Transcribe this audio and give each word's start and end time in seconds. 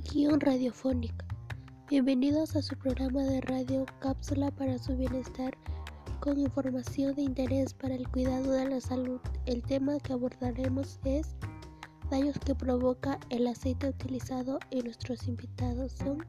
Guión 0.00 0.38
radiofónica. 0.40 1.26
Bienvenidos 1.90 2.54
a 2.54 2.62
su 2.62 2.76
programa 2.76 3.24
de 3.24 3.40
radio 3.40 3.84
Cápsula 3.98 4.52
para 4.52 4.78
su 4.78 4.96
bienestar 4.96 5.56
con 6.20 6.38
información 6.38 7.14
de 7.16 7.22
interés 7.22 7.74
para 7.74 7.96
el 7.96 8.08
cuidado 8.08 8.52
de 8.52 8.68
la 8.68 8.80
salud. 8.80 9.20
El 9.46 9.62
tema 9.62 9.98
que 9.98 10.12
abordaremos 10.12 11.00
es 11.04 11.34
daños 12.10 12.38
que 12.38 12.54
provoca 12.54 13.18
el 13.30 13.48
aceite 13.48 13.88
utilizado 13.88 14.60
y 14.70 14.82
nuestros 14.82 15.26
invitados 15.26 15.92
son 15.92 16.24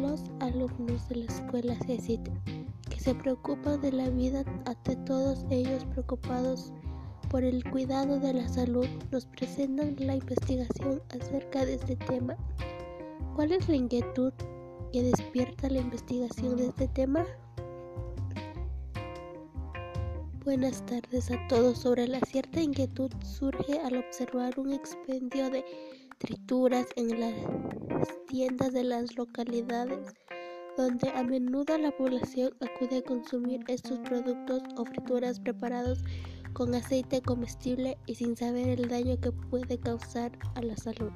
los 0.00 0.22
alumnos 0.40 1.06
de 1.08 1.16
la 1.16 1.24
escuela 1.26 1.76
CECIT 1.86 2.26
que 2.88 3.00
se 3.00 3.14
preocupan 3.14 3.82
de 3.82 3.92
la 3.92 4.08
vida 4.08 4.44
ante 4.64 4.96
todos 4.96 5.44
ellos 5.50 5.84
preocupados 5.86 6.72
por 7.28 7.44
el 7.44 7.62
cuidado 7.70 8.18
de 8.18 8.32
la 8.32 8.48
salud 8.48 8.86
nos 9.10 9.26
presentan 9.26 9.96
la 9.98 10.14
investigación 10.14 11.02
acerca 11.10 11.64
de 11.64 11.74
este 11.74 11.96
tema. 11.96 12.36
¿Cuál 13.36 13.52
es 13.52 13.68
la 13.68 13.76
inquietud 13.76 14.32
que 14.92 15.02
despierta 15.02 15.68
la 15.68 15.80
investigación 15.80 16.56
de 16.56 16.68
este 16.68 16.88
tema? 16.88 17.24
Buenas 20.44 20.84
tardes 20.86 21.30
a 21.30 21.46
todos. 21.48 21.78
Sobre 21.78 22.08
la 22.08 22.20
cierta 22.20 22.60
inquietud 22.60 23.10
surge 23.22 23.78
al 23.80 23.96
observar 23.96 24.58
un 24.58 24.72
expendio 24.72 25.50
de 25.50 25.64
trituras 26.16 26.86
en 26.96 27.20
las 27.20 27.34
tiendas 28.26 28.72
de 28.72 28.84
las 28.84 29.14
localidades 29.16 30.14
donde 30.78 31.10
a 31.10 31.24
menudo 31.24 31.76
la 31.76 31.90
población 31.90 32.52
acude 32.60 32.98
a 32.98 33.02
consumir 33.02 33.64
estos 33.66 33.98
productos 33.98 34.62
o 34.76 34.84
frituras 34.84 35.40
preparados 35.40 36.04
con 36.58 36.74
aceite 36.74 37.22
comestible 37.22 37.98
y 38.06 38.16
sin 38.16 38.36
saber 38.36 38.66
el 38.66 38.88
daño 38.88 39.20
que 39.20 39.30
puede 39.30 39.78
causar 39.78 40.32
a 40.56 40.60
la 40.60 40.76
salud. 40.76 41.12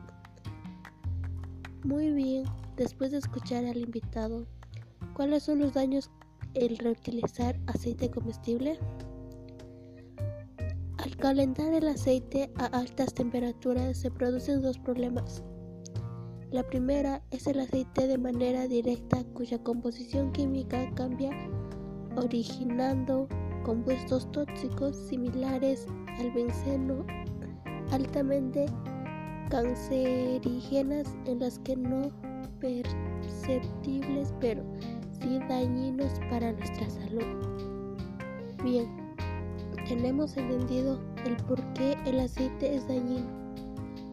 Muy 1.82 2.12
bien, 2.12 2.44
después 2.76 3.10
de 3.10 3.18
escuchar 3.18 3.64
al 3.64 3.78
invitado, 3.78 4.46
¿cuáles 5.14 5.42
son 5.42 5.58
los 5.58 5.74
daños 5.74 6.12
el 6.54 6.78
reutilizar 6.78 7.58
aceite 7.66 8.08
comestible? 8.08 8.78
Al 10.98 11.16
calentar 11.16 11.74
el 11.74 11.88
aceite 11.88 12.52
a 12.54 12.66
altas 12.66 13.12
temperaturas 13.12 13.96
se 13.96 14.12
producen 14.12 14.62
dos 14.62 14.78
problemas. 14.78 15.42
La 16.52 16.62
primera 16.62 17.20
es 17.32 17.48
el 17.48 17.58
aceite 17.58 18.06
de 18.06 18.16
manera 18.16 18.68
directa 18.68 19.24
cuya 19.34 19.60
composición 19.60 20.30
química 20.30 20.88
cambia 20.94 21.32
originando 22.14 23.27
compuestos 23.62 24.30
tóxicos 24.32 24.96
similares 24.96 25.86
al 26.18 26.30
benceno 26.32 27.05
altamente 27.91 28.66
cancerígenas 29.50 31.14
en 31.27 31.41
las 31.41 31.58
que 31.60 31.77
no 31.77 32.10
perceptibles 32.60 34.33
pero 34.40 34.62
sí 35.20 35.38
dañinos 35.48 36.12
para 36.30 36.52
nuestra 36.52 36.88
salud. 36.88 37.24
Bien, 38.64 38.86
tenemos 39.88 40.36
entendido 40.36 41.00
el 41.27 41.36
por 41.44 41.60
qué 41.74 41.96
el 42.06 42.20
aceite 42.20 42.74
es 42.74 42.86
dañino. 42.88 43.27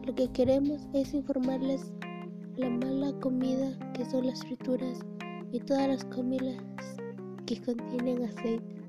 Lo 0.04 0.14
que 0.14 0.28
queremos 0.28 0.88
es 0.92 1.14
informarles 1.14 1.92
la 2.56 2.68
mala 2.68 3.12
comida 3.20 3.78
que 3.94 4.04
son 4.04 4.26
las 4.26 4.40
frituras 4.40 5.00
y 5.52 5.60
todas 5.60 5.88
las 5.88 6.04
comidas 6.04 6.56
que 7.46 7.60
contienen 7.62 8.24
aceite. 8.24 8.79